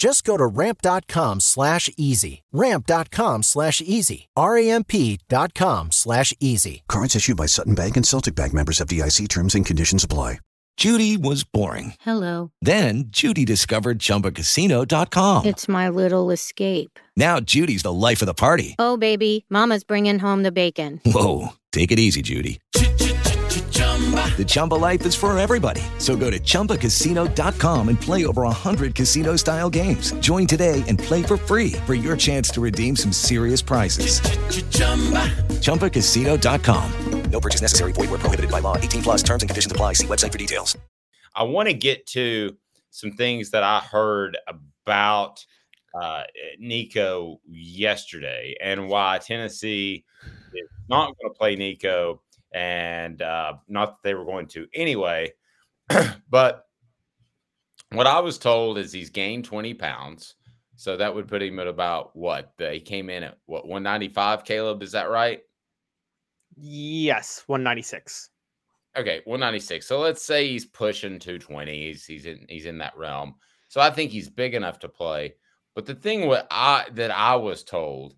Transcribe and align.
Just 0.00 0.24
go 0.24 0.38
to 0.38 0.46
ramp.com 0.46 1.40
slash 1.40 1.90
easy. 1.98 2.42
Ramp.com 2.52 3.42
slash 3.42 3.82
easy. 3.82 4.28
R-A-M-P 4.34 5.20
dot 5.28 5.52
com 5.52 5.92
slash 5.92 6.32
easy. 6.40 6.82
Cards 6.88 7.14
issued 7.14 7.36
by 7.36 7.44
Sutton 7.44 7.74
Bank 7.74 7.98
and 7.98 8.06
Celtic 8.06 8.34
Bank 8.34 8.54
members 8.54 8.78
FDIC 8.78 9.28
terms 9.28 9.54
and 9.54 9.64
conditions 9.66 10.02
apply. 10.02 10.38
Judy 10.78 11.18
was 11.18 11.44
boring. 11.44 11.92
Hello. 12.00 12.50
Then 12.62 13.04
Judy 13.08 13.44
discovered 13.44 13.98
ChumbaCasino.com. 13.98 15.44
It's 15.44 15.68
my 15.68 15.90
little 15.90 16.30
escape. 16.30 16.98
Now 17.14 17.38
Judy's 17.38 17.82
the 17.82 17.92
life 17.92 18.22
of 18.22 18.26
the 18.26 18.32
party. 18.32 18.76
Oh, 18.78 18.96
baby, 18.96 19.44
Mama's 19.50 19.84
bringing 19.84 20.18
home 20.18 20.42
the 20.44 20.52
bacon. 20.52 20.98
Whoa, 21.04 21.48
take 21.72 21.92
it 21.92 21.98
easy, 21.98 22.22
Judy. 22.22 22.58
The 24.36 24.44
Chumba 24.46 24.76
life 24.76 25.04
is 25.04 25.14
for 25.14 25.38
everybody. 25.38 25.82
So 25.98 26.16
go 26.16 26.30
to 26.30 26.40
ChumbaCasino.com 26.40 27.88
and 27.90 28.00
play 28.00 28.24
over 28.24 28.42
100 28.42 28.94
casino 28.94 29.36
style 29.36 29.68
games. 29.68 30.12
Join 30.20 30.46
today 30.46 30.82
and 30.88 30.98
play 30.98 31.22
for 31.22 31.36
free 31.36 31.72
for 31.84 31.92
your 31.92 32.16
chance 32.16 32.48
to 32.52 32.62
redeem 32.62 32.96
some 32.96 33.12
serious 33.12 33.60
prizes. 33.60 34.20
ChumbaCasino.com. 35.60 37.20
No 37.30 37.40
purchase 37.40 37.62
necessary. 37.62 37.92
Void 37.92 38.10
where 38.10 38.18
prohibited 38.18 38.50
by 38.50 38.58
law. 38.60 38.76
18 38.76 39.02
plus 39.02 39.22
terms 39.22 39.42
and 39.42 39.50
conditions 39.50 39.72
apply. 39.72 39.94
See 39.94 40.06
website 40.06 40.32
for 40.32 40.38
details. 40.38 40.76
I 41.34 41.44
want 41.44 41.68
to 41.68 41.74
get 41.74 42.06
to 42.08 42.56
some 42.90 43.12
things 43.12 43.50
that 43.50 43.62
I 43.62 43.78
heard 43.78 44.36
about 44.46 45.44
uh, 45.94 46.24
Nico 46.58 47.40
yesterday 47.48 48.56
and 48.60 48.88
why 48.88 49.18
Tennessee 49.18 50.04
is 50.54 50.68
not 50.88 51.16
going 51.16 51.32
to 51.32 51.38
play 51.38 51.56
Nico 51.56 52.20
and 52.52 53.22
uh, 53.22 53.54
not 53.68 54.02
that 54.02 54.08
they 54.08 54.14
were 54.14 54.24
going 54.24 54.46
to 54.48 54.66
anyway. 54.74 55.32
but 56.30 56.66
what 57.92 58.06
I 58.06 58.20
was 58.20 58.38
told 58.38 58.78
is 58.78 58.92
he's 58.92 59.10
gained 59.10 59.44
20 59.44 59.74
pounds. 59.74 60.34
So 60.76 60.96
that 60.96 61.14
would 61.14 61.28
put 61.28 61.42
him 61.42 61.58
at 61.58 61.66
about 61.66 62.16
what? 62.16 62.54
He 62.58 62.80
came 62.80 63.10
in 63.10 63.22
at 63.22 63.38
what 63.46 63.66
195, 63.66 64.44
Caleb? 64.44 64.82
Is 64.82 64.92
that 64.92 65.10
right? 65.10 65.40
Yes, 66.56 67.44
196. 67.46 68.30
Okay, 68.96 69.20
196. 69.24 69.86
So 69.86 70.00
let's 70.00 70.24
say 70.24 70.48
he's 70.48 70.64
pushing 70.64 71.18
220. 71.18 71.86
He's 71.86 72.04
he's 72.06 72.26
in 72.26 72.46
he's 72.48 72.66
in 72.66 72.78
that 72.78 72.96
realm. 72.96 73.34
So 73.68 73.80
I 73.80 73.90
think 73.90 74.10
he's 74.10 74.28
big 74.28 74.54
enough 74.54 74.78
to 74.80 74.88
play. 74.88 75.34
But 75.74 75.86
the 75.86 75.94
thing 75.94 76.26
what 76.26 76.46
I 76.50 76.86
that 76.94 77.10
I 77.10 77.36
was 77.36 77.62
told 77.62 78.14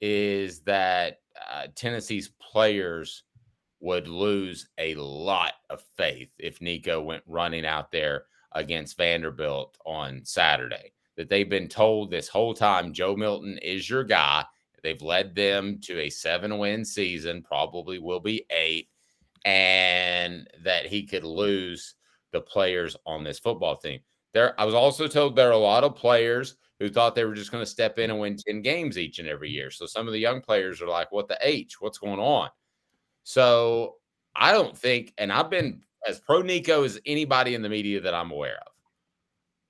is 0.00 0.60
that 0.60 1.20
uh, 1.50 1.68
Tennessee's 1.74 2.30
players 2.40 3.24
would 3.82 4.06
lose 4.06 4.68
a 4.78 4.94
lot 4.94 5.54
of 5.68 5.82
faith 5.96 6.30
if 6.38 6.60
Nico 6.62 7.02
went 7.02 7.24
running 7.26 7.66
out 7.66 7.90
there 7.90 8.24
against 8.52 8.96
Vanderbilt 8.96 9.76
on 9.84 10.24
Saturday. 10.24 10.92
That 11.16 11.28
they've 11.28 11.50
been 11.50 11.68
told 11.68 12.10
this 12.10 12.28
whole 12.28 12.54
time 12.54 12.94
Joe 12.94 13.16
Milton 13.16 13.58
is 13.58 13.90
your 13.90 14.04
guy. 14.04 14.44
They've 14.82 15.02
led 15.02 15.34
them 15.34 15.78
to 15.82 16.00
a 16.00 16.10
seven 16.10 16.58
win 16.58 16.84
season, 16.84 17.42
probably 17.42 17.98
will 17.98 18.20
be 18.20 18.46
eight, 18.50 18.88
and 19.44 20.48
that 20.64 20.86
he 20.86 21.04
could 21.04 21.24
lose 21.24 21.94
the 22.32 22.40
players 22.40 22.96
on 23.04 23.24
this 23.24 23.38
football 23.38 23.76
team. 23.76 24.00
There, 24.32 24.58
I 24.58 24.64
was 24.64 24.74
also 24.74 25.06
told 25.06 25.36
there 25.36 25.48
are 25.48 25.52
a 25.52 25.58
lot 25.58 25.84
of 25.84 25.96
players 25.96 26.56
who 26.78 26.88
thought 26.88 27.14
they 27.14 27.24
were 27.24 27.34
just 27.34 27.52
going 27.52 27.62
to 27.62 27.70
step 27.70 27.98
in 27.98 28.10
and 28.10 28.18
win 28.18 28.36
10 28.36 28.62
games 28.62 28.96
each 28.96 29.18
and 29.18 29.28
every 29.28 29.50
year. 29.50 29.70
So 29.70 29.86
some 29.86 30.06
of 30.06 30.12
the 30.12 30.18
young 30.18 30.40
players 30.40 30.80
are 30.80 30.88
like, 30.88 31.12
what 31.12 31.28
the 31.28 31.38
H? 31.40 31.80
What's 31.80 31.98
going 31.98 32.18
on? 32.18 32.48
So 33.24 33.96
I 34.34 34.52
don't 34.52 34.76
think, 34.76 35.12
and 35.18 35.32
I've 35.32 35.50
been 35.50 35.72
mm. 35.74 35.80
as 36.08 36.20
pro 36.20 36.42
Nico 36.42 36.84
as 36.84 37.00
anybody 37.06 37.54
in 37.54 37.62
the 37.62 37.68
media 37.68 38.00
that 38.00 38.14
I'm 38.14 38.30
aware 38.30 38.56
of. 38.56 38.72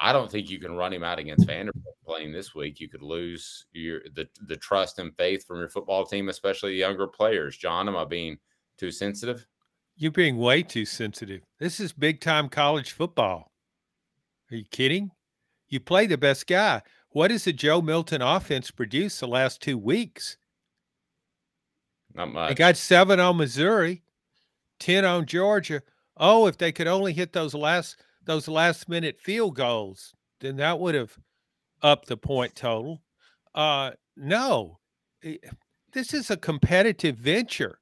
I 0.00 0.12
don't 0.12 0.30
think 0.30 0.50
you 0.50 0.58
can 0.58 0.74
run 0.74 0.92
him 0.92 1.04
out 1.04 1.20
against 1.20 1.44
mm. 1.44 1.48
Vanderbilt 1.48 1.94
playing 2.04 2.32
this 2.32 2.54
week. 2.54 2.80
You 2.80 2.88
could 2.88 3.02
lose 3.02 3.66
your 3.72 4.00
the 4.14 4.28
the 4.46 4.56
trust 4.56 4.98
and 4.98 5.16
faith 5.16 5.46
from 5.46 5.58
your 5.58 5.68
football 5.68 6.04
team, 6.04 6.28
especially 6.28 6.74
younger 6.74 7.06
players. 7.06 7.56
John, 7.56 7.88
am 7.88 7.96
I 7.96 8.04
being 8.04 8.38
too 8.78 8.90
sensitive? 8.90 9.46
You're 9.96 10.10
being 10.10 10.38
way 10.38 10.62
too 10.62 10.86
sensitive. 10.86 11.42
This 11.60 11.78
is 11.78 11.92
big 11.92 12.20
time 12.20 12.48
college 12.48 12.90
football. 12.90 13.52
Are 14.50 14.56
you 14.56 14.64
kidding? 14.70 15.12
You 15.68 15.80
play 15.80 16.06
the 16.06 16.18
best 16.18 16.46
guy. 16.46 16.82
What 17.10 17.30
has 17.30 17.44
the 17.44 17.52
Joe 17.52 17.80
Milton 17.80 18.22
offense 18.22 18.70
produced 18.70 19.20
the 19.20 19.28
last 19.28 19.62
two 19.62 19.78
weeks? 19.78 20.36
Not 22.14 22.32
much. 22.32 22.48
They 22.50 22.54
got 22.54 22.76
seven 22.76 23.20
on 23.20 23.36
Missouri, 23.36 24.02
ten 24.78 25.04
on 25.04 25.26
Georgia. 25.26 25.82
Oh, 26.16 26.46
if 26.46 26.58
they 26.58 26.72
could 26.72 26.86
only 26.86 27.12
hit 27.12 27.32
those 27.32 27.54
last 27.54 28.02
those 28.24 28.48
last 28.48 28.88
minute 28.88 29.20
field 29.20 29.56
goals, 29.56 30.14
then 30.40 30.56
that 30.56 30.78
would 30.78 30.94
have 30.94 31.16
upped 31.82 32.08
the 32.08 32.16
point 32.16 32.54
total. 32.54 33.02
Uh, 33.54 33.92
no, 34.16 34.78
this 35.92 36.14
is 36.14 36.30
a 36.30 36.36
competitive 36.36 37.16
venture. 37.16 37.78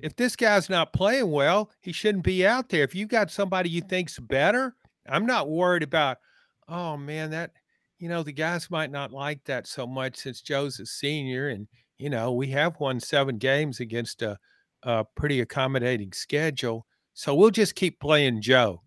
If 0.00 0.16
this 0.16 0.36
guy's 0.36 0.68
not 0.68 0.92
playing 0.92 1.30
well, 1.30 1.70
he 1.80 1.92
shouldn't 1.92 2.24
be 2.24 2.46
out 2.46 2.68
there. 2.68 2.84
If 2.84 2.94
you 2.94 3.06
got 3.06 3.30
somebody 3.30 3.70
you 3.70 3.80
think's 3.80 4.18
better, 4.18 4.74
I'm 5.08 5.24
not 5.24 5.48
worried 5.48 5.82
about. 5.82 6.18
Oh 6.68 6.96
man, 6.96 7.30
that 7.30 7.52
you 7.98 8.08
know 8.08 8.22
the 8.22 8.32
guys 8.32 8.70
might 8.70 8.90
not 8.90 9.12
like 9.12 9.44
that 9.44 9.66
so 9.66 9.86
much 9.86 10.16
since 10.16 10.42
Joe's 10.42 10.80
a 10.80 10.86
senior 10.86 11.48
and 11.48 11.66
you 11.98 12.10
know, 12.10 12.32
we 12.32 12.48
have 12.48 12.78
won 12.78 13.00
seven 13.00 13.38
games 13.38 13.80
against 13.80 14.22
a, 14.22 14.38
a 14.82 15.04
pretty 15.16 15.40
accommodating 15.40 16.12
schedule. 16.12 16.86
So 17.14 17.34
we'll 17.34 17.50
just 17.50 17.74
keep 17.74 18.00
playing 18.00 18.42
Joe. 18.42 18.82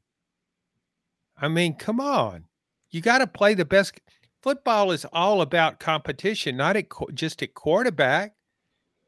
I 1.37 1.47
mean, 1.47 1.75
come 1.75 1.99
on. 1.99 2.45
You 2.91 3.01
got 3.01 3.19
to 3.19 3.27
play 3.27 3.53
the 3.53 3.65
best. 3.65 3.99
Football 4.41 4.91
is 4.91 5.05
all 5.11 5.41
about 5.41 5.79
competition, 5.79 6.57
not 6.57 6.77
at, 6.77 6.85
just 7.13 7.41
at 7.43 7.53
quarterback, 7.53 8.33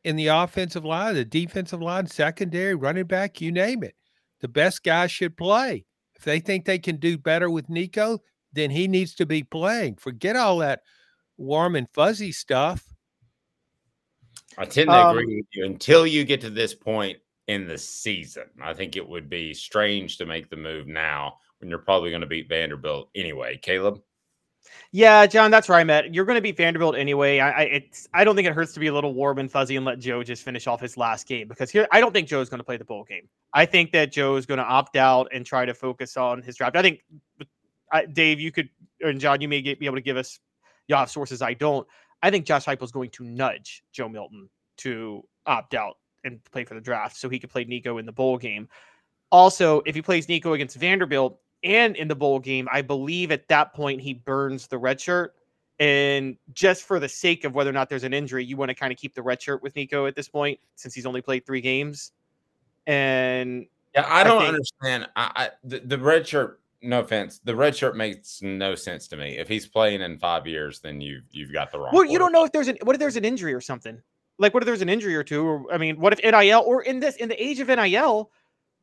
in 0.04 0.16
the 0.16 0.28
offensive 0.28 0.86
line, 0.86 1.16
the 1.16 1.26
defensive 1.26 1.82
line, 1.82 2.08
secondary, 2.08 2.76
running 2.76 3.06
back, 3.06 3.40
you 3.40 3.52
name 3.52 3.84
it. 3.84 3.96
The 4.40 4.48
best 4.48 4.84
guy 4.84 5.08
should 5.08 5.38
play. 5.38 5.86
If 6.16 6.24
they 6.24 6.40
think 6.40 6.66
they 6.66 6.80
can 6.80 6.98
do 6.98 7.18
better 7.18 7.50
with 7.50 7.70
Nico, 7.70 8.20
then 8.54 8.72
he 8.72 8.88
needs 8.88 9.14
to 9.16 9.26
be 9.26 9.44
playing. 9.44 9.96
Forget 9.96 10.36
all 10.36 10.58
that 10.60 10.82
warm 11.38 11.76
and 11.76 11.88
fuzzy 11.94 12.32
stuff. 12.32 12.84
I 14.58 14.66
tend 14.66 14.90
to 14.90 14.96
um, 14.96 15.18
agree 15.18 15.38
with 15.38 15.46
you 15.54 15.66
until 15.66 16.06
you 16.06 16.24
get 16.26 16.42
to 16.42 16.50
this 16.50 16.74
point 16.74 17.18
in 17.48 17.68
the 17.68 17.78
season. 17.78 18.46
I 18.62 18.74
think 18.74 18.96
it 18.96 19.08
would 19.08 19.30
be 19.30 19.54
strange 19.54 20.18
to 20.18 20.26
make 20.26 20.50
the 20.50 20.58
move 20.58 20.88
now 20.88 21.38
when 21.60 21.70
you're 21.70 21.80
probably 21.80 22.10
going 22.10 22.22
to 22.22 22.28
beat 22.28 22.50
Vanderbilt 22.50 23.10
anyway. 23.16 23.58
Caleb? 23.58 24.02
Yeah, 24.92 25.26
John, 25.26 25.52
that's 25.52 25.68
where 25.68 25.78
I'm 25.78 25.90
at. 25.90 26.14
You're 26.14 26.26
going 26.26 26.36
to 26.36 26.42
beat 26.42 26.58
Vanderbilt 26.58 26.96
anyway. 26.96 27.40
I, 27.40 27.52
I, 27.52 27.62
it's, 27.64 28.08
I 28.14 28.24
don't 28.24 28.36
think 28.36 28.48
it 28.48 28.54
hurts 28.54 28.74
to 28.74 28.80
be 28.80 28.88
a 28.88 28.94
little 28.94 29.14
warm 29.14 29.40
and 29.40 29.52
fuzzy 29.52 29.76
and 29.76 29.86
let 29.86 30.00
Joe 30.00 30.24
just 30.24 30.44
finish 30.44 30.68
off 30.68 30.80
his 30.80 30.98
last 30.98 31.28
game 31.28 31.48
because 31.48 31.72
here, 31.72 31.88
I 31.92 32.00
don't 32.00 32.14
think 32.14 32.28
Joe's 32.28 32.50
going 32.50 32.60
to 32.60 32.64
play 32.64 32.78
the 32.78 32.86
bowl 32.86 33.04
game. 33.04 33.28
I 33.54 33.66
think 33.66 33.92
that 33.94 34.12
Joe's 34.12 34.46
going 34.46 34.60
to 34.60 34.64
opt 34.64 34.96
out 34.96 35.30
and 35.34 35.46
try 35.46 35.66
to 35.66 35.74
focus 35.74 36.18
on 36.18 36.42
his 36.42 36.58
draft. 36.58 36.76
I 36.76 36.82
think, 36.82 37.02
I, 37.92 38.06
Dave, 38.06 38.40
you 38.40 38.52
could, 38.52 38.70
and 39.02 39.20
John, 39.20 39.42
you 39.42 39.48
may 39.48 39.62
get, 39.62 39.80
be 39.80 39.88
able 39.88 39.98
to 39.98 40.02
give 40.02 40.18
us, 40.18 40.40
you 40.88 40.96
have 40.96 41.10
sources 41.10 41.42
I 41.42 41.54
don't. 41.54 41.88
I 42.24 42.30
think 42.30 42.46
Josh 42.46 42.66
Heupel 42.66 42.84
is 42.84 42.92
going 42.92 43.10
to 43.12 43.24
nudge 43.24 43.84
Joe 43.92 44.10
Milton 44.10 44.50
to 44.78 45.24
opt 45.46 45.74
out 45.74 45.98
and 46.24 46.44
play 46.52 46.64
for 46.64 46.76
the 46.76 46.82
draft 46.82 47.16
so 47.18 47.30
he 47.30 47.40
could 47.40 47.50
play 47.50 47.64
Nico 47.64 47.98
in 47.98 48.06
the 48.06 48.12
bowl 48.12 48.38
game. 48.38 48.68
Also, 49.32 49.82
if 49.86 49.96
he 49.96 50.02
plays 50.02 50.28
Nico 50.30 50.54
against 50.54 50.76
Vanderbilt 50.78 51.40
and 51.64 51.96
in 51.96 52.08
the 52.08 52.16
bowl 52.16 52.40
game, 52.40 52.68
I 52.72 52.82
believe 52.82 53.32
at 53.32 53.48
that 53.48 53.74
point 53.74 54.02
he 54.02 54.14
burns 54.14 54.68
the 54.68 54.78
red 54.78 55.00
shirt. 55.02 55.34
And 55.80 56.38
just 56.54 56.84
for 56.84 57.00
the 57.00 57.10
sake 57.10 57.44
of 57.44 57.56
whether 57.56 57.70
or 57.72 57.74
not 57.74 57.90
there's 57.90 58.04
an 58.04 58.14
injury, 58.14 58.46
you 58.46 58.56
want 58.56 58.70
to 58.70 58.76
kind 58.76 58.92
of 58.94 59.00
keep 59.00 59.16
the 59.16 59.24
red 59.24 59.42
shirt 59.42 59.64
with 59.64 59.76
Nico 59.76 60.06
at 60.06 60.16
this 60.16 60.28
point 60.30 60.60
since 60.76 60.94
he's 60.94 61.08
only 61.08 61.22
played 61.22 61.44
three 61.46 61.62
games. 61.62 62.12
And 62.86 63.66
Yeah, 63.96 64.06
I 64.08 64.24
don't 64.24 64.42
think- 64.42 64.54
understand. 64.54 65.10
I, 65.16 65.32
I 65.36 65.50
the, 65.64 65.80
the 65.80 65.98
red 65.98 66.28
shirt. 66.28 66.61
No 66.84 67.02
offense, 67.02 67.40
the 67.44 67.56
red 67.56 67.76
shirt 67.76 67.96
makes 67.96 68.42
no 68.42 68.74
sense 68.74 69.08
to 69.10 69.18
me. 69.18 69.38
If 69.38 69.48
he's 69.48 69.68
playing 69.68 70.02
in 70.02 70.18
five 70.18 70.48
years, 70.48 70.80
then 70.80 71.00
you 71.00 71.22
you've 71.30 71.54
got 71.54 71.72
the 71.72 71.80
wrong. 71.80 71.92
Well, 71.94 72.06
you 72.06 72.18
don't 72.18 72.32
know 72.32 72.44
if 72.44 72.52
there's 72.52 72.68
an 72.68 72.78
what 72.84 72.96
if 72.96 73.00
there's 73.00 73.18
an 73.18 73.26
injury 73.26 73.54
or 73.54 73.62
something. 73.62 74.02
Like 74.40 74.54
what 74.54 74.64
if 74.64 74.66
there's 74.66 74.82
an 74.82 74.90
injury 74.90 75.16
or 75.16 75.24
two, 75.24 75.46
or 75.46 75.72
I 75.72 75.78
mean, 75.78 76.00
what 76.00 76.14
if 76.14 76.20
NIL 76.24 76.64
or 76.66 76.82
in 76.82 77.00
this 77.00 77.18
in 77.18 77.30
the 77.30 77.42
age 77.42 77.60
of 77.60 77.68
NIL, 77.68 78.32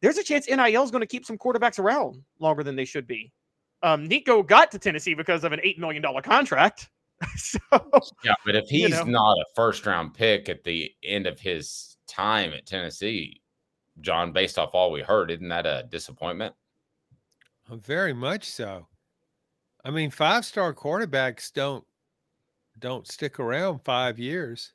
there's 0.00 0.18
a 0.18 0.22
chance 0.22 0.48
NIL 0.48 0.84
is 0.84 0.90
going 0.90 1.00
to 1.00 1.06
keep 1.06 1.26
some 1.26 1.36
quarterbacks 1.36 1.78
around 1.78 2.22
longer 2.38 2.62
than 2.62 2.76
they 2.76 2.84
should 2.84 3.06
be. 3.06 3.32
Um, 3.82 4.06
Nico 4.06 4.42
got 4.42 4.70
to 4.72 4.78
Tennessee 4.78 5.14
because 5.14 5.44
of 5.44 5.52
an 5.52 5.60
eight 5.62 5.78
million 5.78 6.02
dollar 6.02 6.22
contract. 6.22 6.90
so 7.36 7.58
Yeah, 8.24 8.34
but 8.46 8.54
if 8.54 8.68
he's 8.68 8.82
you 8.82 8.88
know. 8.90 9.04
not 9.04 9.32
a 9.32 9.44
first 9.56 9.84
round 9.86 10.14
pick 10.14 10.48
at 10.48 10.62
the 10.62 10.92
end 11.02 11.26
of 11.26 11.40
his 11.40 11.96
time 12.06 12.52
at 12.52 12.66
Tennessee, 12.66 13.40
John, 14.00 14.32
based 14.32 14.58
off 14.58 14.70
all 14.72 14.92
we 14.92 15.00
heard, 15.00 15.30
isn't 15.30 15.48
that 15.48 15.66
a 15.66 15.86
disappointment? 15.90 16.54
Uh, 17.70 17.76
Very 17.76 18.12
much 18.12 18.44
so. 18.50 18.86
I 19.84 19.90
mean, 19.90 20.10
five 20.10 20.44
star 20.44 20.74
quarterbacks 20.74 21.52
don't 21.52 21.84
don't 22.78 23.06
stick 23.08 23.40
around 23.40 23.80
five 23.84 24.18
years. 24.18 24.72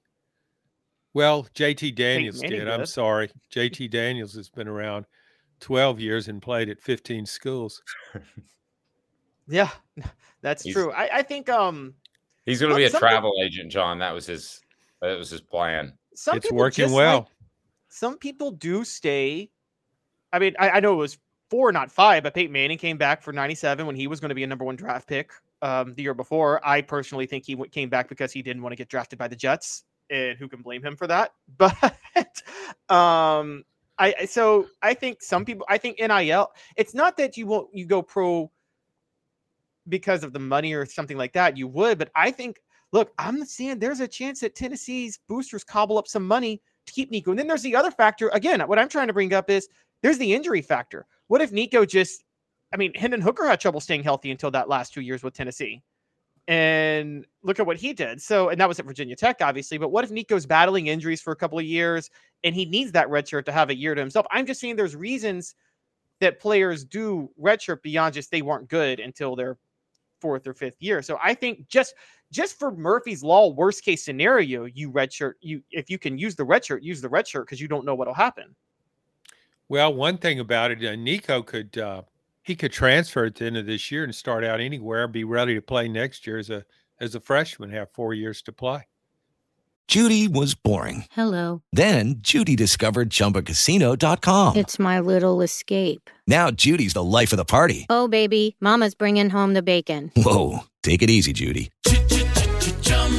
Well, 1.14 1.48
JT 1.56 1.96
Daniels 1.96 2.42
Manning 2.42 2.60
did. 2.60 2.68
I'm 2.70 2.86
sorry. 2.86 3.30
JT 3.54 3.90
Daniels 3.92 4.34
has 4.34 4.50
been 4.50 4.68
around 4.68 5.06
12 5.60 6.00
years 6.00 6.28
and 6.28 6.42
played 6.42 6.70
at 6.70 6.82
15 6.82 7.26
schools. 7.26 7.82
yeah, 9.48 9.70
that's 10.42 10.64
He's- 10.64 10.74
true. 10.74 10.92
I, 10.92 11.18
I 11.20 11.22
think 11.22 11.50
um 11.50 11.94
He's 12.46 12.60
going 12.60 12.72
to 12.72 12.74
Look, 12.74 12.82
be 12.82 12.86
a 12.86 12.90
some 12.90 13.00
peop- 13.00 13.10
travel 13.10 13.34
agent, 13.42 13.72
John. 13.72 14.00
That 14.00 14.12
was 14.12 14.26
his. 14.26 14.60
That 15.02 15.18
was 15.18 15.30
his 15.30 15.40
plan. 15.42 15.94
some 16.16 16.38
it's 16.38 16.52
working 16.52 16.92
well. 16.92 17.20
like- 17.20 17.28
some 17.90 18.18
people 18.18 18.52
do 18.52 18.84
stay. 18.84 19.50
I 20.34 20.40
mean, 20.40 20.56
I, 20.60 20.72
I 20.72 20.80
know 20.80 20.94
it 20.94 20.98
was 20.98 21.18
four, 21.54 21.72
not 21.72 21.92
five, 21.92 22.24
but 22.24 22.34
Peyton 22.34 22.52
Manning 22.52 22.80
came 22.80 22.98
back 22.98 23.22
for 23.22 23.32
97 23.32 23.86
when 23.86 23.96
he 23.96 24.08
was 24.08 24.20
going 24.20 24.30
to 24.30 24.36
be 24.36 24.44
a 24.44 24.48
number 24.48 24.66
one 24.66 24.76
draft 24.76 25.08
pick 25.08 25.30
um, 25.62 25.94
the 25.94 26.02
year 26.02 26.16
before. 26.16 26.60
I 26.68 26.82
personally 26.82 27.28
think 27.28 27.46
he 27.46 27.56
came 27.70 27.90
back 27.90 28.10
because 28.10 28.32
he 28.32 28.42
didn't 28.42 28.64
want 28.64 28.72
to 28.74 28.76
get 28.76 28.90
drafted 28.90 29.20
by 29.20 29.28
the 29.28 29.36
Jets, 29.36 29.84
and 30.10 30.36
who 30.36 30.48
can 30.48 30.64
blame 30.64 30.84
him 30.84 30.96
for 30.96 31.06
that? 31.06 31.32
But 31.60 32.42
um, 32.90 33.64
I 34.00 34.16
I- 34.22 34.26
so 34.26 34.66
I 34.82 34.96
think 34.96 35.22
some 35.22 35.46
people, 35.46 35.68
I 35.70 35.78
think 35.78 36.00
NIL. 36.00 36.52
It's 36.76 36.96
not 36.96 37.18
that 37.18 37.38
you 37.38 37.46
won't 37.46 37.70
you 37.72 37.86
go 37.86 38.02
pro 38.02 38.52
because 39.88 40.24
of 40.24 40.34
the 40.34 40.40
money 40.40 40.74
or 40.74 40.88
something 40.88 41.18
like 41.18 41.34
that. 41.34 41.56
You 41.56 41.68
would, 41.68 42.00
but 42.00 42.10
I 42.16 42.32
think 42.32 42.62
look, 42.94 43.12
I'm 43.20 43.46
seeing 43.46 43.78
there's 43.78 44.00
a 44.00 44.08
chance 44.08 44.40
that 44.40 44.56
Tennessee's 44.56 45.20
boosters 45.30 45.64
cobble 45.64 46.00
up 46.00 46.08
some 46.08 46.28
money 46.28 46.64
to 46.88 46.94
keep 46.94 47.12
Nico. 47.12 47.30
And 47.30 47.38
then 47.38 47.46
there's 47.46 47.62
the 47.62 47.76
other 47.76 47.92
factor. 47.92 48.30
Again, 48.30 48.60
what 48.62 48.80
I'm 48.80 48.90
trying 48.90 49.08
to 49.08 49.14
bring 49.14 49.34
up 49.34 49.52
is 49.52 49.70
there's 50.04 50.20
the 50.20 50.34
injury 50.34 50.62
factor. 50.62 51.08
What 51.28 51.42
if 51.42 51.52
Nico 51.52 51.86
just, 51.86 52.24
I 52.72 52.78
mean, 52.78 52.94
Hendon 52.94 53.22
Hooker 53.22 53.48
had 53.48 53.60
trouble 53.60 53.80
staying 53.80 54.04
healthy 54.04 54.30
until 54.30 54.52
that 54.52 54.70
last 54.70 54.94
two 54.94 55.02
years 55.02 55.24
with 55.24 55.34
Tennessee. 55.34 55.82
And 56.48 57.26
look 57.42 57.60
at 57.60 57.66
what 57.66 57.78
he 57.78 57.94
did. 57.94 58.22
So, 58.22 58.50
and 58.50 58.60
that 58.60 58.68
was 58.68 58.78
at 58.78 58.86
Virginia 58.86 59.16
Tech, 59.16 59.38
obviously. 59.42 59.78
But 59.78 59.90
what 59.90 60.04
if 60.04 60.12
Nico's 60.12 60.46
battling 60.46 60.88
injuries 60.88 61.22
for 61.22 61.32
a 61.32 61.38
couple 61.38 61.58
of 61.58 61.66
years 61.66 62.10
and 62.44 62.54
he 62.54 62.66
needs 62.66 62.92
that 62.92 63.10
red 63.10 63.28
shirt 63.28 63.46
to 63.46 63.54
have 63.54 63.70
a 63.70 63.76
year 63.76 63.96
to 63.96 64.02
himself? 64.02 64.28
I'm 64.30 64.46
just 64.46 64.60
saying 64.60 64.76
there's 64.76 64.96
reasons 64.96 65.56
that 66.20 66.42
players 66.42 66.84
do 66.84 67.32
redshirt 67.42 67.82
beyond 67.82 68.14
just 68.14 68.30
they 68.30 68.42
weren't 68.42 68.68
good 68.68 69.00
until 69.00 69.38
their 69.38 69.58
fourth 70.20 70.46
or 70.46 70.54
fifth 70.54 70.82
year. 70.82 71.02
So 71.02 71.18
I 71.24 71.34
think 71.34 71.68
just 71.70 71.94
just 72.32 72.58
for 72.58 72.72
Murphy's 72.72 73.24
law, 73.24 73.50
worst 73.50 73.84
case 73.84 74.04
scenario, 74.04 74.66
you 74.66 74.92
redshirt 74.92 75.34
you 75.40 75.62
if 75.72 75.90
you 75.90 75.98
can 75.98 76.18
use 76.18 76.36
the 76.36 76.46
redshirt, 76.46 76.82
use 76.82 77.00
the 77.00 77.10
redshirt 77.10 77.44
because 77.44 77.62
you 77.62 77.68
don't 77.68 77.86
know 77.86 77.96
what'll 77.96 78.14
happen. 78.14 78.56
Well, 79.70 79.94
one 79.94 80.18
thing 80.18 80.40
about 80.40 80.72
it, 80.72 80.84
uh, 80.86 80.96
Nico 80.96 81.42
could 81.42 81.78
uh, 81.78 82.04
he 82.44 82.56
could 82.56 82.72
transfer 82.72 83.26
at 83.26 83.36
the 83.36 83.46
end 83.46 83.58
of 83.58 83.66
this 83.66 83.92
year 83.92 84.04
and 84.04 84.14
start 84.14 84.44
out 84.44 84.60
anywhere, 84.60 85.08
be 85.08 85.24
ready 85.24 85.56
to 85.56 85.62
play 85.62 85.88
next 85.88 86.28
year 86.28 86.38
as 86.38 86.50
a 86.50 86.66
as 87.00 87.16
a 87.16 87.20
freshman, 87.20 87.72
have 87.72 87.92
four 87.92 88.14
years 88.14 88.42
to 88.44 88.52
play. 88.52 88.88
Judy 89.88 90.28
was 90.30 90.56
boring. 90.56 91.06
Hello. 91.12 91.62
Then 91.74 92.16
Judy 92.20 92.56
discovered 92.56 93.10
ChumbaCasino.com. 93.10 94.56
It's 94.56 94.80
my 94.80 95.00
little 95.00 95.42
escape. 95.42 96.10
Now 96.26 96.52
Judy's 96.52 96.94
the 96.94 97.04
life 97.04 97.34
of 97.34 97.38
the 97.38 97.46
party. 97.46 97.86
Oh, 97.90 98.08
baby, 98.08 98.56
Mama's 98.62 98.96
bringing 98.96 99.30
home 99.30 99.54
the 99.54 99.62
bacon. 99.62 100.12
Whoa, 100.16 100.60
take 100.84 101.02
it 101.04 101.10
easy, 101.10 101.34
Judy. 101.34 101.70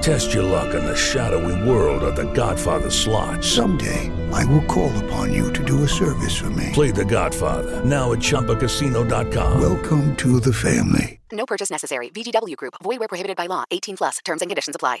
Test 0.00 0.32
your 0.32 0.44
luck 0.44 0.74
in 0.74 0.82
the 0.82 0.96
shadowy 0.96 1.68
world 1.68 2.02
of 2.02 2.16
The 2.16 2.32
Godfather 2.32 2.88
slot. 2.90 3.44
Someday, 3.44 4.10
I 4.32 4.44
will 4.46 4.64
call 4.64 4.90
upon 5.04 5.32
you 5.32 5.52
to 5.52 5.62
do 5.62 5.84
a 5.84 5.88
service 5.88 6.36
for 6.36 6.48
me. 6.50 6.70
Play 6.72 6.90
The 6.90 7.04
Godfather 7.04 7.84
now 7.84 8.12
at 8.12 8.20
ChumbaCasino.com. 8.20 9.60
Welcome 9.60 10.16
to 10.16 10.40
the 10.40 10.52
family. 10.52 11.20
No 11.30 11.44
purchase 11.44 11.70
necessary. 11.70 12.08
VGW 12.08 12.56
Group. 12.56 12.74
Void 12.82 12.98
where 12.98 13.08
prohibited 13.08 13.36
by 13.36 13.44
law. 13.46 13.64
18 13.70 13.98
plus. 13.98 14.18
Terms 14.24 14.40
and 14.40 14.50
conditions 14.50 14.74
apply. 14.74 15.00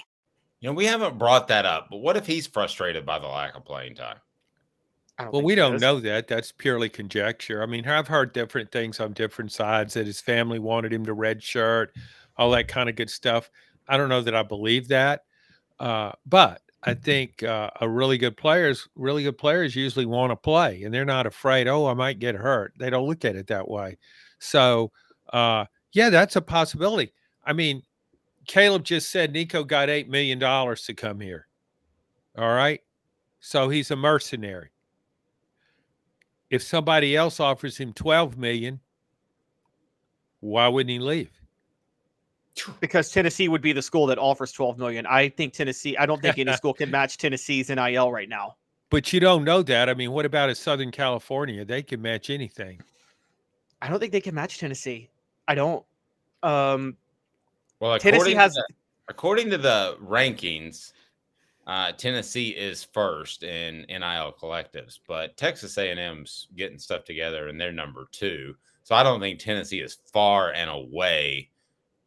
You 0.60 0.68
know, 0.68 0.74
we 0.74 0.84
haven't 0.84 1.16
brought 1.16 1.48
that 1.48 1.64
up, 1.64 1.88
but 1.90 1.98
what 1.98 2.18
if 2.18 2.26
he's 2.26 2.46
frustrated 2.46 3.06
by 3.06 3.18
the 3.18 3.26
lack 3.26 3.56
of 3.56 3.64
playing 3.64 3.94
time? 3.94 4.18
Well, 5.32 5.40
we 5.40 5.54
don't 5.54 5.76
is. 5.76 5.80
know 5.80 6.00
that. 6.00 6.28
That's 6.28 6.52
purely 6.52 6.90
conjecture. 6.90 7.62
I 7.62 7.66
mean, 7.66 7.86
I've 7.88 8.08
heard 8.08 8.34
different 8.34 8.70
things 8.70 9.00
on 9.00 9.14
different 9.14 9.52
sides 9.52 9.94
that 9.94 10.06
his 10.06 10.20
family 10.20 10.58
wanted 10.58 10.92
him 10.92 11.06
to 11.06 11.14
red 11.14 11.42
shirt, 11.42 11.94
all 12.36 12.50
that 12.50 12.68
kind 12.68 12.90
of 12.90 12.96
good 12.96 13.08
stuff. 13.08 13.50
I 13.90 13.96
don't 13.96 14.08
know 14.08 14.22
that 14.22 14.34
I 14.34 14.42
believe 14.42 14.88
that, 14.88 15.22
uh, 15.78 16.12
but 16.26 16.62
I 16.82 16.94
think 16.94 17.42
uh, 17.42 17.70
a 17.80 17.88
really 17.88 18.16
good 18.16 18.36
players, 18.36 18.88
really 18.94 19.22
good 19.22 19.36
players, 19.36 19.76
usually 19.76 20.06
want 20.06 20.30
to 20.30 20.36
play, 20.36 20.82
and 20.84 20.94
they're 20.94 21.04
not 21.04 21.26
afraid. 21.26 21.68
Oh, 21.68 21.86
I 21.86 21.94
might 21.94 22.18
get 22.18 22.34
hurt. 22.34 22.72
They 22.78 22.88
don't 22.88 23.06
look 23.06 23.24
at 23.24 23.36
it 23.36 23.48
that 23.48 23.68
way. 23.68 23.98
So, 24.38 24.90
uh, 25.32 25.66
yeah, 25.92 26.08
that's 26.08 26.36
a 26.36 26.40
possibility. 26.40 27.12
I 27.44 27.52
mean, 27.52 27.82
Caleb 28.46 28.84
just 28.84 29.10
said 29.10 29.32
Nico 29.32 29.64
got 29.64 29.90
eight 29.90 30.08
million 30.08 30.38
dollars 30.38 30.82
to 30.84 30.94
come 30.94 31.20
here. 31.20 31.46
All 32.38 32.54
right, 32.54 32.80
so 33.40 33.68
he's 33.68 33.90
a 33.90 33.96
mercenary 33.96 34.70
if 36.50 36.62
somebody 36.62 37.16
else 37.16 37.40
offers 37.40 37.78
him 37.78 37.92
12 37.92 38.36
million 38.36 38.80
why 40.40 40.68
wouldn't 40.68 40.90
he 40.90 40.98
leave 40.98 41.30
because 42.80 43.10
Tennessee 43.10 43.48
would 43.48 43.62
be 43.62 43.72
the 43.72 43.82
school 43.82 44.06
that 44.06 44.18
offers 44.18 44.52
12 44.52 44.78
million. 44.78 45.06
I 45.06 45.28
think 45.28 45.52
Tennessee, 45.52 45.96
I 45.96 46.06
don't 46.06 46.20
think 46.20 46.38
any 46.38 46.52
school 46.54 46.74
can 46.74 46.90
match 46.90 47.18
Tennessee's 47.18 47.68
NIL 47.70 48.10
right 48.12 48.28
now. 48.28 48.56
but 48.90 49.12
you 49.12 49.20
don't 49.20 49.44
know 49.44 49.62
that 49.62 49.88
i 49.88 49.94
mean 49.94 50.10
what 50.10 50.24
about 50.26 50.48
in 50.48 50.54
southern 50.54 50.90
california 50.90 51.64
they 51.64 51.80
can 51.82 52.02
match 52.02 52.28
anything 52.30 52.80
I 53.82 53.88
don't 53.88 53.98
think 53.98 54.12
they 54.12 54.20
can 54.20 54.34
match 54.34 54.58
Tennessee. 54.58 55.08
I 55.48 55.54
don't. 55.54 55.84
Um, 56.42 56.96
Well, 57.80 57.98
Tennessee 57.98 58.34
has- 58.34 58.54
to 58.54 58.64
the, 58.68 58.74
according 59.08 59.50
to 59.50 59.58
the 59.58 59.96
rankings, 60.02 60.92
uh, 61.66 61.92
Tennessee 61.92 62.50
is 62.50 62.84
first 62.84 63.42
in 63.42 63.86
NIL 63.88 64.34
collectives, 64.40 64.98
but 65.06 65.36
Texas 65.36 65.78
A&M's 65.78 66.48
getting 66.56 66.78
stuff 66.78 67.04
together 67.04 67.48
and 67.48 67.60
they're 67.60 67.72
number 67.72 68.06
two. 68.12 68.54
So 68.82 68.94
I 68.94 69.02
don't 69.02 69.20
think 69.20 69.38
Tennessee 69.38 69.80
is 69.80 69.98
far 70.12 70.52
and 70.52 70.68
away 70.70 71.49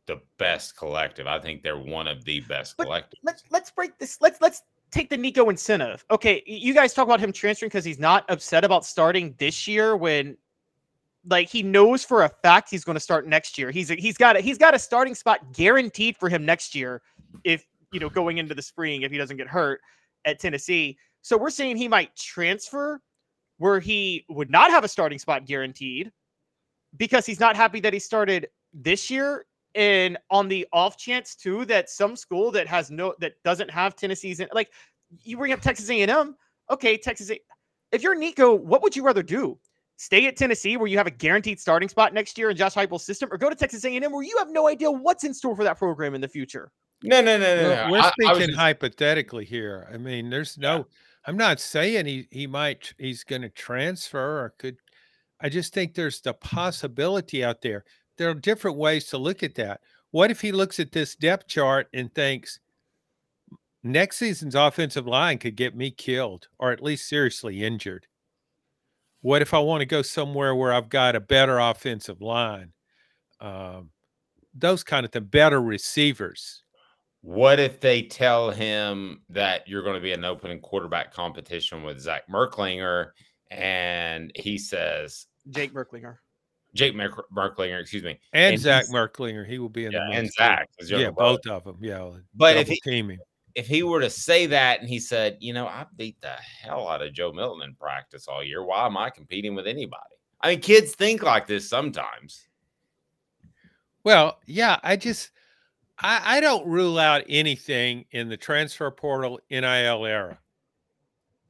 the 0.05 0.21
best 0.37 0.77
collective. 0.77 1.27
I 1.27 1.39
think 1.39 1.63
they're 1.63 1.77
one 1.77 2.07
of 2.07 2.23
the 2.25 2.41
best 2.41 2.75
But 2.77 2.87
collectives. 2.87 3.13
let's 3.23 3.43
let's 3.49 3.71
break 3.71 3.97
this. 3.97 4.19
Let's 4.21 4.41
let's 4.41 4.61
take 4.91 5.09
the 5.09 5.17
Nico 5.17 5.49
incentive. 5.49 6.05
Okay, 6.11 6.43
you 6.45 6.73
guys 6.73 6.93
talk 6.93 7.05
about 7.05 7.19
him 7.19 7.31
transferring 7.31 7.69
because 7.69 7.85
he's 7.85 7.99
not 7.99 8.25
upset 8.29 8.63
about 8.63 8.85
starting 8.85 9.35
this 9.39 9.67
year 9.67 9.95
when 9.97 10.37
like 11.29 11.49
he 11.49 11.63
knows 11.63 12.03
for 12.03 12.23
a 12.23 12.29
fact 12.29 12.69
he's 12.69 12.83
going 12.83 12.95
to 12.95 12.99
start 12.99 13.27
next 13.27 13.57
year. 13.57 13.71
He's 13.71 13.89
he's 13.89 14.17
got 14.17 14.37
a, 14.37 14.41
he's 14.41 14.57
got 14.57 14.75
a 14.75 14.79
starting 14.79 15.15
spot 15.15 15.53
guaranteed 15.53 16.17
for 16.17 16.29
him 16.29 16.45
next 16.45 16.75
year 16.75 17.01
if 17.43 17.65
you 17.91 17.99
know 17.99 18.09
going 18.09 18.37
into 18.37 18.53
the 18.53 18.61
spring 18.61 19.03
if 19.03 19.11
he 19.11 19.17
doesn't 19.17 19.37
get 19.37 19.47
hurt 19.47 19.81
at 20.25 20.39
Tennessee. 20.39 20.97
So 21.21 21.37
we're 21.37 21.49
saying 21.49 21.77
he 21.77 21.87
might 21.87 22.15
transfer 22.15 23.01
where 23.57 23.79
he 23.79 24.25
would 24.29 24.49
not 24.49 24.71
have 24.71 24.83
a 24.83 24.87
starting 24.87 25.17
spot 25.17 25.45
guaranteed 25.45 26.11
because 26.97 27.25
he's 27.25 27.39
not 27.39 27.55
happy 27.55 27.79
that 27.79 27.93
he 27.93 27.99
started 27.99 28.49
this 28.73 29.09
year 29.09 29.45
and 29.75 30.17
on 30.29 30.47
the 30.47 30.67
off 30.73 30.97
chance 30.97 31.35
too 31.35 31.65
that 31.65 31.89
some 31.89 32.15
school 32.15 32.51
that 32.51 32.67
has 32.67 32.91
no 32.91 33.13
that 33.19 33.33
doesn't 33.43 33.69
have 33.71 33.95
Tennessee's 33.95 34.39
in 34.39 34.47
like 34.53 34.71
you 35.23 35.37
bring 35.37 35.51
up 35.51 35.61
Texas 35.61 35.89
A&M 35.89 36.35
okay 36.69 36.97
Texas 36.97 37.31
A- 37.31 37.39
if 37.91 38.01
you're 38.03 38.15
Nico 38.15 38.53
what 38.53 38.81
would 38.83 38.95
you 38.95 39.03
rather 39.03 39.23
do 39.23 39.57
stay 39.97 40.25
at 40.27 40.35
Tennessee 40.37 40.77
where 40.77 40.87
you 40.87 40.97
have 40.97 41.07
a 41.07 41.11
guaranteed 41.11 41.59
starting 41.59 41.87
spot 41.89 42.13
next 42.13 42.37
year 42.37 42.49
in 42.49 42.55
Josh 42.57 42.73
Heupel's 42.73 43.05
system 43.05 43.29
or 43.31 43.37
go 43.37 43.49
to 43.49 43.55
Texas 43.55 43.83
A&M 43.85 44.11
where 44.11 44.23
you 44.23 44.35
have 44.37 44.49
no 44.51 44.67
idea 44.67 44.91
what's 44.91 45.23
in 45.23 45.33
store 45.33 45.55
for 45.55 45.63
that 45.63 45.77
program 45.77 46.13
in 46.15 46.21
the 46.21 46.27
future 46.27 46.71
No, 47.03 47.21
no, 47.21 47.37
no, 47.37 47.55
no. 47.55 47.69
Well, 47.69 47.85
no. 47.87 47.91
we're 47.91 47.99
I- 47.99 48.07
I 48.07 48.11
speaking 48.11 48.47
just- 48.49 48.59
hypothetically 48.59 49.45
here. 49.45 49.89
I 49.93 49.97
mean, 49.97 50.29
there's 50.29 50.57
no. 50.57 50.87
I'm 51.25 51.37
not 51.37 51.59
saying 51.59 52.05
he 52.05 52.27
he 52.31 52.47
might 52.47 52.93
he's 52.97 53.23
going 53.23 53.41
to 53.43 53.49
transfer 53.49 54.39
or 54.43 54.53
could. 54.57 54.77
I 55.41 55.49
just 55.49 55.73
think 55.73 55.93
there's 55.95 56.21
the 56.21 56.33
possibility 56.33 57.43
out 57.43 57.61
there. 57.61 57.83
There 58.17 58.29
are 58.29 58.35
different 58.35 58.77
ways 58.77 59.05
to 59.07 59.17
look 59.17 59.43
at 59.43 59.55
that. 59.55 59.81
What 60.11 60.31
if 60.31 60.41
he 60.41 60.51
looks 60.51 60.79
at 60.79 60.91
this 60.91 61.15
depth 61.15 61.47
chart 61.47 61.87
and 61.93 62.13
thinks 62.13 62.59
next 63.83 64.17
season's 64.17 64.55
offensive 64.55 65.07
line 65.07 65.39
could 65.39 65.55
get 65.55 65.75
me 65.75 65.91
killed 65.91 66.47
or 66.59 66.71
at 66.71 66.83
least 66.83 67.07
seriously 67.07 67.63
injured? 67.63 68.07
What 69.21 69.41
if 69.41 69.53
I 69.53 69.59
want 69.59 69.81
to 69.81 69.85
go 69.85 70.01
somewhere 70.01 70.53
where 70.53 70.73
I've 70.73 70.89
got 70.89 71.15
a 71.15 71.19
better 71.19 71.57
offensive 71.57 72.21
line? 72.21 72.73
Um, 73.39 73.89
those 74.53 74.83
kind 74.83 75.05
of 75.05 75.11
the 75.11 75.21
better 75.21 75.61
receivers. 75.61 76.63
What 77.21 77.59
if 77.59 77.79
they 77.79 78.03
tell 78.03 78.51
him 78.51 79.21
that 79.29 79.67
you're 79.67 79.81
going 79.81 79.95
to 79.95 80.01
be 80.01 80.11
an 80.11 80.25
opening 80.25 80.59
quarterback 80.59 81.13
competition 81.13 81.83
with 81.83 81.99
Zach 82.01 82.23
Merklinger, 82.29 83.11
and 83.49 84.31
he 84.35 84.57
says 84.57 85.27
Jake 85.49 85.73
Merklinger 85.73 86.17
Jake 86.73 86.95
Merk- 86.95 87.29
Merklinger, 87.31 87.79
excuse 87.79 88.03
me, 88.03 88.19
and, 88.33 88.59
Zach 88.59 88.85
he's- 88.85 88.93
Merklinger, 88.93 89.47
he 89.47 89.59
will 89.59 89.69
be 89.69 89.85
in 89.85 89.91
Yeah, 89.91 90.07
the 90.09 90.15
and. 90.17 90.31
Zach, 90.33 90.69
Yeah, 90.81 91.11
brother. 91.11 91.11
both 91.11 91.47
of 91.47 91.63
them. 91.65 91.77
Yeah, 91.81 92.11
But 92.33 92.57
if 92.57 92.67
he- 92.67 92.79
teaming, 92.83 93.19
if 93.55 93.67
he 93.67 93.83
were 93.83 94.01
to 94.01 94.09
say 94.09 94.47
that 94.47 94.79
and 94.79 94.89
he 94.89 94.99
said, 94.99 95.37
you 95.39 95.53
know, 95.53 95.67
I 95.67 95.85
beat 95.95 96.19
the 96.21 96.29
hell 96.31 96.87
out 96.87 97.03
of 97.03 97.13
Joe 97.13 97.31
Milton 97.31 97.69
in 97.69 97.75
practice 97.75 98.27
all 98.27 98.43
year. 98.43 98.63
Why 98.63 98.85
am 98.87 98.97
I 98.97 99.11
competing 99.11 99.53
with 99.53 99.67
anybody? 99.67 100.01
I 100.41 100.49
mean, 100.49 100.59
kids 100.61 100.95
think 100.95 101.21
like 101.21 101.45
this 101.47 101.69
sometimes. 101.69 102.47
well, 104.03 104.39
yeah, 104.45 104.79
I 104.83 104.95
just 104.95 105.31
I, 105.99 106.37
I 106.37 106.39
don't 106.41 106.65
rule 106.67 106.97
out 106.97 107.23
anything 107.29 108.05
in 108.11 108.27
the 108.27 108.35
transfer 108.37 108.89
portal 108.91 109.39
NIL 109.51 110.05
era. 110.05 110.39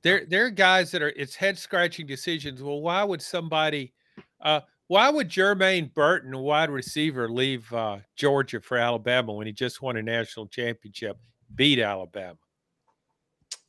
There, 0.02 0.26
there 0.28 0.46
are 0.46 0.50
guys 0.52 0.92
that 0.92 1.02
are 1.02 1.14
it's 1.16 1.34
head 1.36 1.58
scratching 1.58 2.06
decisions. 2.06 2.62
Well, 2.62 2.82
why 2.82 3.04
would 3.06 3.22
somebody? 3.22 3.94
Uh, 4.42 4.60
why 4.88 5.10
would 5.10 5.30
Jermaine 5.30 5.94
Burton, 5.94 6.34
a 6.34 6.42
wide 6.42 6.70
receiver, 6.70 7.30
leave 7.30 7.72
uh, 7.74 8.00
Georgia 8.16 8.62
for 8.62 8.78
Alabama 8.78 9.34
when 9.34 9.48
he 9.48 9.54
just 9.54 9.82
won 9.82 9.98
a 9.98 10.04
national 10.04 10.48
championship, 10.48 11.18
beat 11.56 11.80
Alabama? 11.80 12.38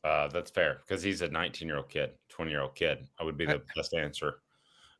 Uh, 0.02 0.28
that's 0.28 0.50
fair 0.50 0.80
because 0.87 1.02
he's 1.02 1.23
a 1.23 1.28
19 1.28 1.66
year 1.66 1.78
old 1.78 1.88
kid, 1.88 2.11
20 2.28 2.50
year 2.50 2.61
old 2.61 2.75
kid. 2.75 3.09
I 3.18 3.25
would 3.25 3.38
be 3.38 3.47
the 3.47 3.62
best 3.75 3.94
answer. 3.94 4.42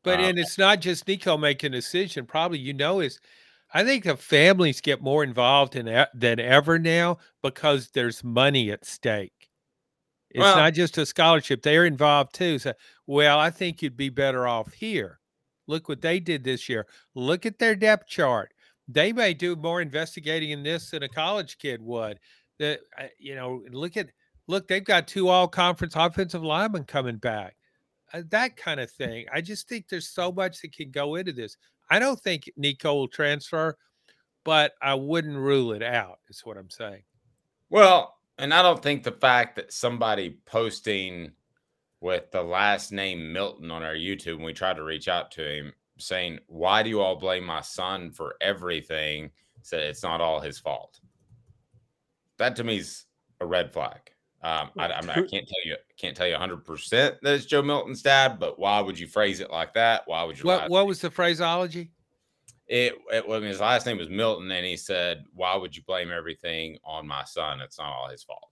But 0.03 0.19
Uh, 0.19 0.23
and 0.23 0.39
it's 0.39 0.57
not 0.57 0.81
just 0.81 1.07
Nico 1.07 1.37
making 1.37 1.73
a 1.73 1.77
decision. 1.77 2.25
Probably 2.25 2.59
you 2.59 2.73
know 2.73 2.99
is, 3.01 3.19
I 3.73 3.83
think 3.83 4.03
the 4.05 4.17
families 4.17 4.81
get 4.81 5.01
more 5.01 5.23
involved 5.23 5.75
in 5.75 5.85
than 6.13 6.39
ever 6.39 6.79
now 6.79 7.17
because 7.43 7.89
there's 7.91 8.23
money 8.23 8.71
at 8.71 8.85
stake. 8.85 9.49
It's 10.31 10.39
Well- 10.39 10.57
not 10.57 10.73
just 10.73 10.97
a 10.97 11.05
scholarship; 11.05 11.61
they're 11.63 11.85
involved 11.85 12.35
too. 12.35 12.59
So, 12.59 12.73
well, 13.07 13.39
I 13.39 13.49
think 13.51 13.81
you'd 13.81 13.97
be 13.97 14.09
better 14.09 14.47
off 14.47 14.73
here. 14.73 15.19
Look 15.67 15.89
what 15.89 16.01
they 16.01 16.19
did 16.19 16.43
this 16.43 16.69
year. 16.69 16.85
Look 17.15 17.45
at 17.45 17.59
their 17.59 17.75
depth 17.75 18.07
chart. 18.07 18.53
They 18.87 19.11
may 19.11 19.33
do 19.33 19.55
more 19.55 19.81
investigating 19.81 20.51
in 20.51 20.63
this 20.63 20.91
than 20.91 21.03
a 21.03 21.09
college 21.09 21.57
kid 21.57 21.81
would. 21.81 22.19
That 22.59 22.81
you 23.19 23.35
know, 23.35 23.63
look 23.71 23.97
at 23.97 24.09
look. 24.47 24.67
They've 24.67 24.83
got 24.83 25.07
two 25.07 25.27
all 25.27 25.47
conference 25.47 25.95
offensive 25.95 26.43
linemen 26.43 26.85
coming 26.85 27.17
back 27.17 27.55
uh, 28.13 28.21
that 28.29 28.55
kind 28.55 28.79
of 28.79 28.89
thing. 28.91 29.25
I 29.33 29.41
just 29.41 29.67
think 29.67 29.87
there's 29.87 30.09
so 30.09 30.31
much 30.31 30.61
that 30.61 30.73
can 30.73 30.91
go 30.91 31.15
into 31.15 31.33
this. 31.33 31.57
I 31.89 31.99
don't 31.99 32.19
think 32.19 32.49
Nico 32.57 32.93
will 32.93 33.07
transfer, 33.07 33.77
but 34.43 34.73
I 34.81 34.95
wouldn't 34.95 35.37
rule 35.37 35.73
it 35.73 35.83
out. 35.83 36.19
Is 36.29 36.41
what 36.43 36.57
I'm 36.57 36.69
saying. 36.69 37.03
Well, 37.69 38.15
and 38.37 38.53
I 38.53 38.61
don't 38.61 38.81
think 38.81 39.03
the 39.03 39.11
fact 39.11 39.55
that 39.55 39.73
somebody 39.73 40.37
posting 40.45 41.31
with 42.05 42.29
the 42.29 42.41
last 42.43 42.91
name 42.91 43.33
Milton 43.33 43.71
on 43.71 43.81
our 43.81 43.95
YouTube, 43.95 44.35
when 44.35 44.45
we 44.45 44.53
tried 44.53 44.75
to 44.75 44.83
reach 44.83 45.07
out 45.07 45.31
to 45.31 45.41
him, 45.43 45.73
saying, 45.97 46.37
Why 46.45 46.83
do 46.83 46.89
you 46.89 47.01
all 47.01 47.15
blame 47.15 47.43
my 47.43 47.61
son 47.61 48.11
for 48.11 48.35
everything? 48.41 49.31
Said 49.63 49.81
it's 49.81 50.03
not 50.03 50.21
all 50.21 50.39
his 50.39 50.59
fault. 50.59 50.99
That 52.37 52.55
to 52.57 52.63
me 52.63 52.77
is 52.77 53.05
a 53.41 53.45
red 53.47 53.73
flag. 53.73 54.11
Um, 54.43 54.69
I, 54.77 54.85
I'm- 54.85 55.09
I 55.09 55.13
can't 55.15 55.31
tell 55.31 55.65
you, 55.65 55.77
can't 55.97 56.15
tell 56.15 56.27
you 56.27 56.33
100 56.33 56.63
percent 56.63 57.15
that 57.23 57.33
it's 57.33 57.45
Joe 57.45 57.63
Milton's 57.63 58.03
dad, 58.03 58.39
but 58.39 58.59
why 58.59 58.79
would 58.81 58.99
you 58.99 59.07
phrase 59.07 59.39
it 59.39 59.49
like 59.49 59.73
that? 59.73 60.03
Why 60.05 60.23
would 60.23 60.37
you? 60.37 60.45
What 60.45 60.69
What 60.69 60.85
was 60.85 61.01
the 61.01 61.09
phraseology? 61.09 61.89
it, 62.67 62.93
it 63.11 63.27
well, 63.27 63.41
his 63.41 63.59
last 63.59 63.87
name 63.87 63.97
was 63.97 64.09
Milton, 64.09 64.51
and 64.51 64.63
he 64.63 64.77
said, 64.77 65.23
"Why 65.33 65.55
would 65.55 65.75
you 65.75 65.81
blame 65.87 66.11
everything 66.11 66.77
on 66.83 67.07
my 67.07 67.23
son? 67.23 67.61
It's 67.61 67.79
not 67.79 67.91
all 67.91 68.09
his 68.09 68.21
fault." 68.21 68.51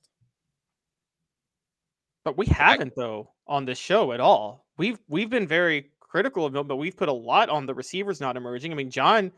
But 2.26 2.36
we 2.36 2.48
haven't 2.48 2.94
though 2.96 3.33
on 3.48 3.66
this 3.66 3.78
show 3.78 4.12
at 4.12 4.20
all. 4.20 4.66
We've 4.78 5.00
we've 5.08 5.30
been 5.30 5.48
very 5.48 5.92
critical 6.00 6.46
of 6.46 6.56
him, 6.56 6.68
but 6.68 6.78
we've 6.78 6.96
put 6.98 7.10
a 7.10 7.14
lot 7.14 7.50
on 7.50 7.66
the 7.66 7.74
receivers 7.74 8.20
not 8.22 8.38
emerging. 8.38 8.72
I 8.72 8.76
mean, 8.76 8.90
John 8.92 9.32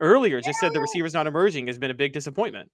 earlier 0.00 0.40
just 0.40 0.58
said 0.60 0.72
the 0.72 0.80
receivers 0.80 1.14
not 1.14 1.26
emerging 1.26 1.66
has 1.68 1.78
been 1.78 1.90
a 1.90 1.94
big 1.94 2.12
disappointment. 2.12 2.70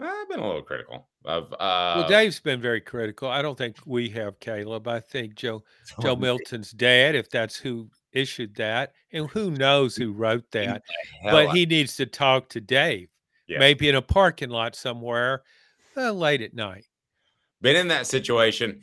I've 0.00 0.28
been 0.28 0.40
a 0.40 0.46
little 0.46 0.62
critical 0.62 1.08
of. 1.24 1.52
Uh, 1.52 1.56
well, 1.98 2.08
Dave's 2.08 2.40
been 2.40 2.60
very 2.60 2.80
critical. 2.80 3.28
I 3.28 3.42
don't 3.42 3.56
think 3.56 3.76
we 3.86 4.08
have 4.10 4.40
Caleb. 4.40 4.88
I 4.88 4.98
think 5.00 5.36
Joe 5.36 5.62
Joe 6.02 6.16
Milton's 6.16 6.72
dad, 6.72 7.14
if 7.14 7.30
that's 7.30 7.56
who 7.56 7.88
issued 8.12 8.56
that, 8.56 8.92
and 9.12 9.28
who 9.30 9.50
knows 9.52 9.94
who 9.96 10.12
wrote 10.12 10.50
that. 10.50 10.82
But 11.22 11.46
I- 11.48 11.52
he 11.52 11.64
needs 11.66 11.96
to 11.96 12.06
talk 12.06 12.48
to 12.50 12.60
Dave, 12.60 13.08
Yeah. 13.46 13.58
maybe 13.60 13.88
in 13.88 13.94
a 13.94 14.02
parking 14.02 14.50
lot 14.50 14.74
somewhere, 14.74 15.42
uh, 15.96 16.10
late 16.12 16.42
at 16.42 16.54
night. 16.54 16.86
been 17.60 17.76
in 17.76 17.88
that 17.88 18.06
situation. 18.06 18.82